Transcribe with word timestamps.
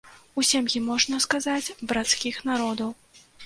У 0.39 0.45
сям'і, 0.51 0.81
можна 0.87 1.21
сказаць, 1.27 1.75
брацкіх 1.91 2.43
народаў. 2.51 2.95